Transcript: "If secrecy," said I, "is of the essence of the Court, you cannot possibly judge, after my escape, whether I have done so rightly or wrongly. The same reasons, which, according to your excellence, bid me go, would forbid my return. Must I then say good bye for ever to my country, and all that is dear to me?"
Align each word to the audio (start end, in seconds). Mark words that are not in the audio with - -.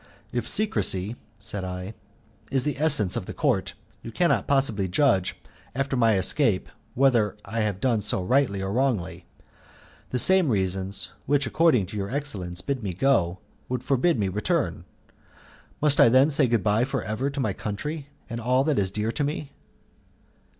"If 0.31 0.47
secrecy," 0.47 1.15
said 1.37 1.63
I, 1.63 1.93
"is 2.49 2.65
of 2.65 2.73
the 2.73 2.81
essence 2.81 3.15
of 3.15 3.27
the 3.27 3.35
Court, 3.35 3.75
you 4.01 4.11
cannot 4.11 4.47
possibly 4.47 4.87
judge, 4.87 5.35
after 5.75 5.95
my 5.95 6.17
escape, 6.17 6.69
whether 6.95 7.37
I 7.45 7.59
have 7.59 7.79
done 7.79 8.01
so 8.01 8.23
rightly 8.23 8.63
or 8.63 8.73
wrongly. 8.73 9.27
The 10.09 10.17
same 10.17 10.49
reasons, 10.49 11.11
which, 11.27 11.45
according 11.45 11.85
to 11.85 11.97
your 11.97 12.09
excellence, 12.09 12.61
bid 12.61 12.81
me 12.81 12.93
go, 12.93 13.37
would 13.69 13.83
forbid 13.83 14.19
my 14.19 14.25
return. 14.25 14.85
Must 15.81 15.99
I 16.01 16.09
then 16.09 16.31
say 16.31 16.47
good 16.47 16.63
bye 16.63 16.83
for 16.83 17.03
ever 17.03 17.29
to 17.29 17.39
my 17.39 17.53
country, 17.53 18.07
and 18.27 18.41
all 18.41 18.63
that 18.63 18.79
is 18.79 18.89
dear 18.89 19.11
to 19.11 19.23
me?" 19.23 19.51